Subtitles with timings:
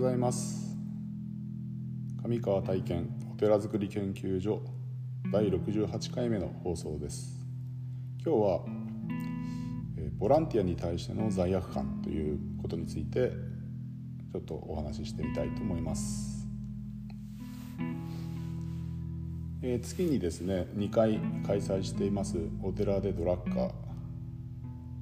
[0.00, 0.78] ございます。
[2.24, 4.62] 上川体験お寺づくり研究所
[5.30, 7.38] 第68回目の放送です。
[8.24, 8.60] 今日は
[10.16, 13.30] ボランティアに対しての罪悪感ということについて
[14.32, 16.48] ちょっとお話ししてみたいと思います。
[19.60, 23.70] えー、月にですね2回開催していますお寺でドラッカー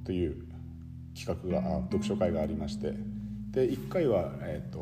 [0.03, 0.45] という
[1.17, 3.18] 企画が読書会がありまして
[3.59, 4.79] で1回は、えーと、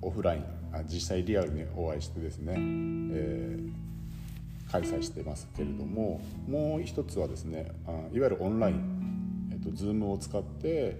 [0.00, 10.96] オフラインあ実際リアルにお会いしてですね、えー、開催してますけれどももう一つはですねあいわゆるオンライン、えーと、Zoom を使って、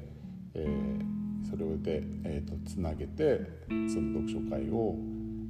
[0.53, 3.41] えー、それで、えーと、つなげて
[3.89, 4.97] その読書会を、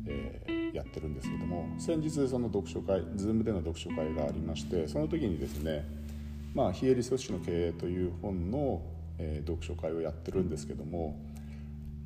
[0.07, 5.85] えー、やってるんですけども先日その読書会 Zoom での読書会がありましてその時にですね
[6.55, 8.83] 「まあ、非営利組織の経営」という本の、
[9.19, 11.17] えー、読書会をやってるんですけども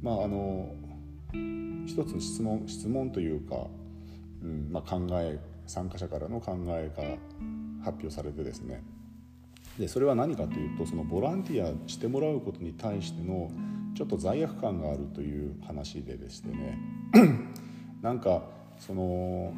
[0.02, 0.74] まああの
[1.86, 3.66] 一つの質問質問というか、
[4.42, 8.82] うんまあ、考え参加者からの考えが発表されてですね。
[9.78, 13.50] でそれは何かというとそのボランティアしてもらうことに対しての
[13.94, 16.78] ちょっと罪悪感があるという話ででしてね。
[18.02, 18.42] なんか
[18.78, 19.52] その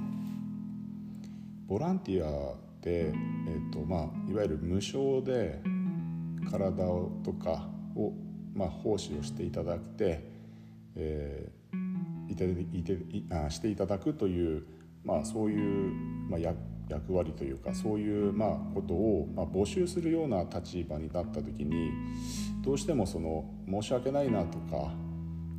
[1.66, 5.62] ボランティアで、えーとまあ、いわゆる無償で
[6.50, 6.84] 体
[7.24, 8.12] とかを、
[8.52, 10.31] まあ、奉仕をしていただいて
[10.96, 14.66] えー、いていていあしていただくという、
[15.04, 15.92] まあ、そういう、
[16.28, 16.56] まあ、役
[16.88, 21.90] 役割というかそういう、まあ、ことを、まあ、募集するような立場になった時に
[22.62, 24.92] どうしてもその申し訳ないなとか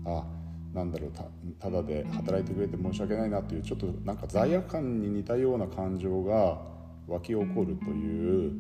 [0.06, 0.25] あ
[0.73, 1.23] なんだろうた
[1.59, 6.62] ただで働いてくれて申し訳ないなというちょっとなんか罪悪感に似たような感情が
[7.08, 8.52] 湧き起こるという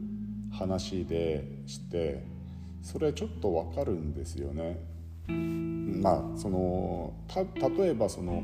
[0.51, 2.23] 話でして
[2.81, 4.92] それちょっとわかるんですよね。
[5.27, 7.13] まあその
[7.77, 8.43] 例えばその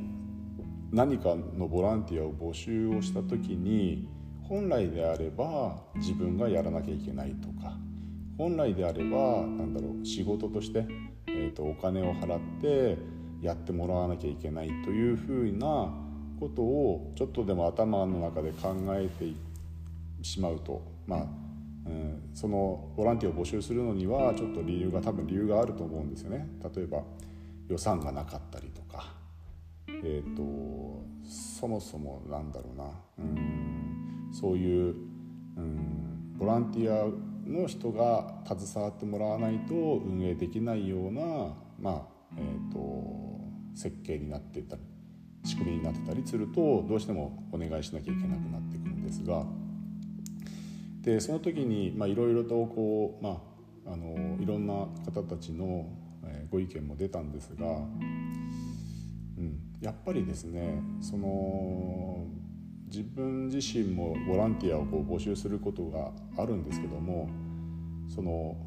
[0.91, 4.07] 何かのボランティアを募集をした時に
[4.43, 7.77] 本来であれば自分がやらなきゃいけないとか
[8.37, 10.87] 本来であればなんだろう仕事として、
[11.27, 12.97] えーと、お金を払って
[13.41, 15.93] やってもらわなきゃいけないというふうな
[16.39, 19.33] ことをちょっとでも頭の中で考えて
[20.23, 21.27] しまうとまあ
[21.85, 26.47] うん、そのボランティアを募集するのにはちょっと理由が多分理由があると思うんですよね。
[26.75, 27.03] 例えば
[27.67, 29.13] 予算がなかったりとか。
[29.87, 32.85] えっ、ー、とそもそもなんだろうな。
[33.19, 34.29] うん。
[34.31, 34.95] そういう、
[35.57, 37.09] うん、ボランティア
[37.49, 43.39] の人が携わってもらわないと運営できないようなまあえーと、
[43.75, 44.81] 設計になってたり
[45.45, 49.45] 仕組みになってたりするとどうしてもお願いしなきゃいけなくなってくるんですが。
[51.01, 53.41] でその時にいろいろとこう、ま
[53.85, 54.73] あ、あのいろんな
[55.05, 55.87] 方たちの
[56.49, 62.25] ご意見も出たんですが、うん、やっぱりですねその
[62.87, 66.11] 自分自身もボランティアをこう募集することが
[66.41, 67.29] あるんですけども
[68.13, 68.57] その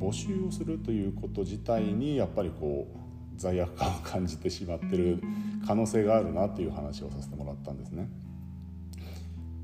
[0.00, 2.98] 募集をするということ自体にやっぱりこう
[3.36, 5.20] 罪悪感を感じてしまってる
[5.66, 8.08] 可能性があるなという話をさせてもらったんですね。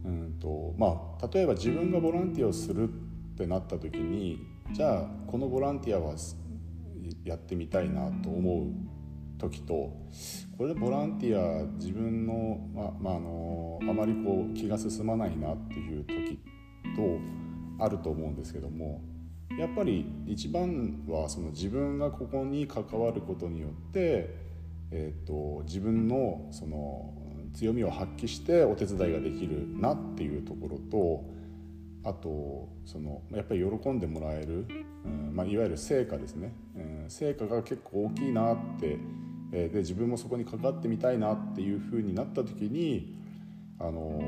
[0.04, 0.34] うん。
[0.40, 6.14] とまあ、例えば自分がボランティアをするってなった時にじゃあこのボランティアは
[7.24, 9.74] やってみたいなと思う時と
[10.56, 16.38] これでボランティア自分の,、ままあ、あのあまりこう気が進まないなっていう時
[16.96, 19.02] とあると思うんですけども
[19.58, 24.34] やっぱり一番はその自分がここに関わることによって、
[24.90, 27.14] えーと自分のその
[27.54, 31.24] 強みを発揮してお手伝いができるなっていうところと
[32.04, 34.66] あとそのやっぱり喜んでもらえる、
[35.04, 38.98] うんまあ、いわゆる成果ですね、うん、成果が結構大きいなって、
[39.50, 43.16] で自分もそこに関わってみたいなっていうふうになった時に
[43.78, 44.22] あの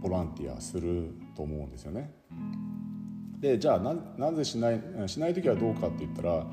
[0.00, 2.12] ボランティアすると思うんですよね。
[3.38, 6.46] でじゃあなぜしないしない時はどうかって言ったら、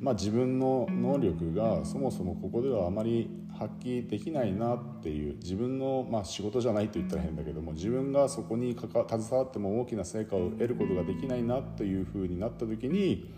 [0.00, 3.28] まあ、自分の能力がそもそもここではあまり
[3.62, 13.32] 発揮できないなっていう自分の、まあ、仕事じゃないと言ったら変だけども自分がそこに携わっても大きな成果を得ることができないなというふうになった時に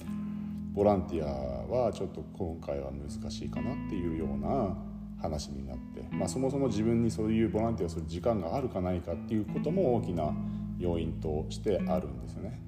[0.73, 1.29] ボランティア
[1.67, 4.77] はちょっと今回は難しいかなっていうような
[5.21, 10.35] 話になって、まあ、そもそも自分にそういうボランティアをする時間があるかないかっていうことも大きな
[10.79, 12.61] 要因としてあるんですよね。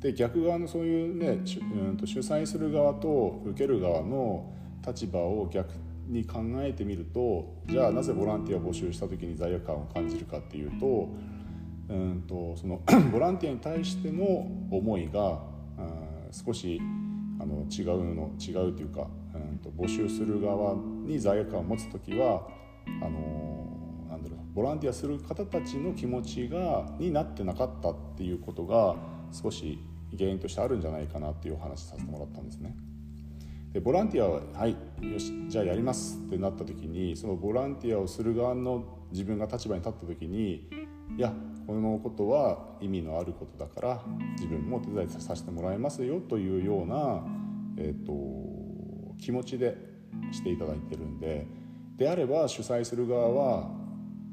[0.00, 1.42] で逆側のそういうね、
[1.74, 4.50] うん、と主催する側と受ける側の
[4.86, 5.74] 立場を逆
[6.10, 11.08] に考えてみるとじゃあなぜボランティアを募集した時に罪悪感を感じるかっていうと
[11.88, 12.80] うんとその
[13.12, 14.24] ボランティアに対しての
[14.70, 15.40] 思いが
[16.32, 16.80] 少し
[17.40, 22.46] あの違うの違うというか、うんと、募集する側に罪悪感を持つ時は
[23.02, 28.96] あのなんだろうボランティアする方たちの気持ちがになってなかったっていうことが
[29.32, 29.78] 少し
[30.16, 32.76] 原因としてあるんじゃないかなっていうお話させてもらったんですね。
[33.72, 34.76] でボランティアは「はい
[35.12, 40.68] よしじゃあやります」ってなった時にそのボランティアをする側の自分が立場に立った時に
[41.16, 41.32] いや
[41.66, 44.02] このことは意味のあることだから
[44.32, 47.24] 自分も手伝いさせてもらいますよというような、
[47.76, 49.76] えーと、気持ちで
[50.32, 51.46] していただいてるんで
[51.96, 53.70] であれば主催する側は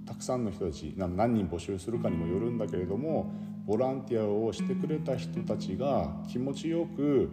[0.05, 3.31] たくさんの人たち何人募集するかにもよるんだけれども
[3.67, 7.29] ボランティアをしてくれた人たちが気持ちよく、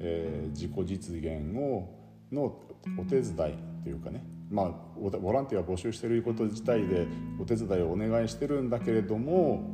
[0.00, 1.88] えー、自己実現を
[2.32, 2.60] の
[2.98, 3.34] お手伝い
[3.82, 4.24] というかね。
[4.50, 7.08] まあ、ボランティア募集してること自体で
[7.40, 9.64] お手伝いをお願いしてるんだけれども、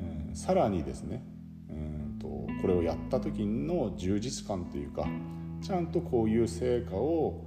[0.00, 1.22] えー、さらにですね、
[1.68, 2.26] えーと、
[2.60, 5.06] これをやった時の充実感というか
[5.62, 7.44] ちゃんとこういう成果を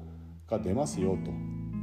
[0.47, 1.31] が出ますよと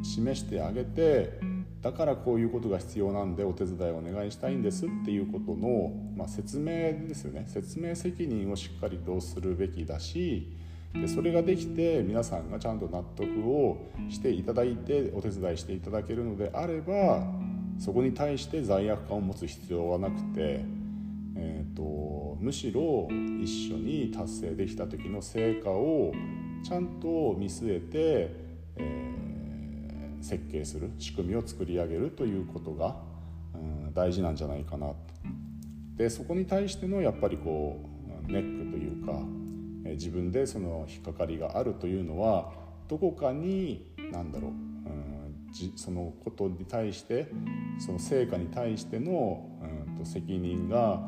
[0.02, 1.38] 示してあげて
[1.82, 6.64] だからこういうことが必要なんでお手伝いをお願いしたいんですっていうことの、まあ、説明
[7.08, 7.44] ですよね。
[7.46, 10.52] 説明責任をしっかりとするべきだし
[10.94, 13.78] でそれができて皆さんがちゃんと納得を
[14.08, 17.22] していただいてお手伝いしていただけるのであれば
[17.78, 20.64] そこに対して罪悪感を持つ必要はなくて、
[21.36, 23.08] えーと、むしろ
[23.42, 26.12] 一緒に達成できた時の成果を
[26.62, 27.90] ちゃんと見据えて、
[28.76, 29.29] えー、
[30.20, 32.96] 設計する仕組みを作り上げるということが、
[33.54, 33.58] う
[33.90, 34.96] ん、大事なんじゃないかなと。
[35.96, 37.78] でそこに対してのやっぱりこ
[38.28, 39.12] うネックというか
[39.84, 42.52] 自分でその引っかかりがあるというのは
[42.88, 47.28] どこかに何だろう、うん、そのことに対して
[47.78, 51.00] その成果に対しての、うん、と責任が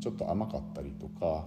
[0.00, 1.46] ちょっと甘かったりとか、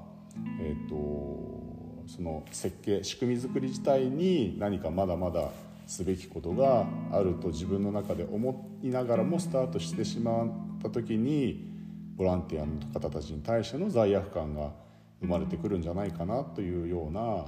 [0.59, 5.49] えーと、その設計仕組み作り自体に何かまだまだ
[5.87, 10.49] すべきことがあると自分の中で思いながらもスタートしてしまっ
[10.81, 11.71] た時に
[12.17, 14.73] ボランティアの方たちに対しての罪悪感が
[15.21, 17.45] 生まれてくるんじゃないかなというような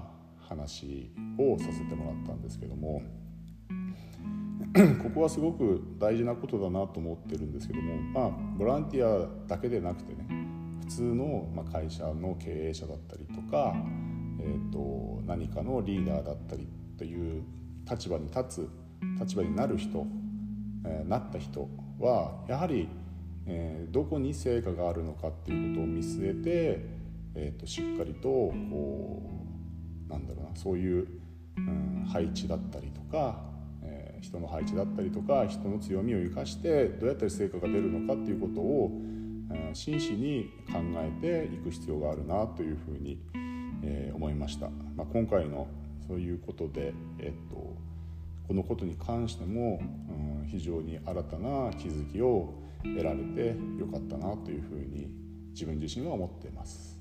[0.47, 3.01] 話をさせてもらったんですけども
[5.03, 10.27] ここはすごく大事なことだなと思ってるんですけどもまあボランティアだけでなくてね
[10.81, 13.73] 普通の会社の経営者だったりとか、
[14.39, 17.43] えー、と何かのリーダーだったりという
[17.89, 18.69] 立場に立つ
[19.19, 20.05] 立場になる人、
[20.85, 21.69] えー、なった人
[21.99, 22.87] はやはり、
[23.45, 26.99] えー、どこに成果があるのかっていうことを見据えて
[27.35, 29.21] えーと、しっかりとこ
[30.07, 31.07] うなんだろうなそういう、
[31.57, 33.39] うん、配置だったりとか、
[33.83, 43.19] えー、人の配置だったりとか人の強みを生かしてどうやったら成果が出るのかっていうことを、うん、真摯に考えていく必要があるなというふうに、
[43.83, 44.69] えー、思いました。
[44.95, 45.67] まあ、今回の
[46.09, 47.75] そういうことで、えーと、
[48.47, 49.79] このことに関しても、
[50.41, 52.51] うん、非常に新たな気づきを
[52.81, 55.07] 得られてよかったなというふうに
[55.51, 56.97] 自分自身は思っています。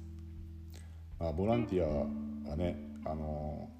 [1.19, 2.77] まあ、ボランティアはね
[3.07, 3.71] あの、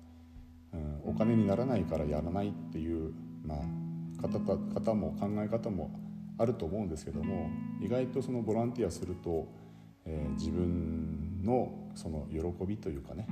[0.73, 3.13] うん、お金にならないからやらないっていう、
[3.45, 5.91] まあ、方方も考え方も
[6.39, 7.51] あると思うんですけども
[7.83, 9.47] 意外とそのボランティアすると、
[10.09, 13.27] え、自分のその喜びというかね、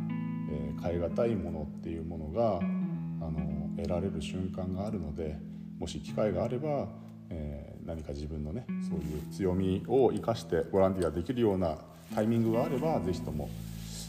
[0.50, 5.38] えー、変え難いものっていうものがあの得られる瞬間があるので
[5.78, 6.88] もし機会があれば、
[7.30, 11.78] えー、何か自分のねそういう強みを生かしてボランティアできるような
[12.14, 13.48] タイミングがあれば是非とも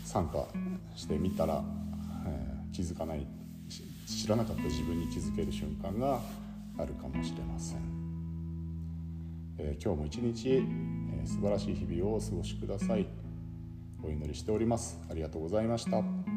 [0.06, 0.46] 参加
[0.96, 1.64] してみたら、
[2.26, 3.28] えー、気づかない
[4.08, 6.20] 知らなかった自分に気づける瞬間が
[6.80, 7.80] あるかもしれません、
[9.58, 10.64] え、今日も一日、
[11.28, 13.08] 素晴らしい日々をお過ごしください。
[14.04, 15.00] お祈りしております。
[15.10, 16.37] ありがとうございました。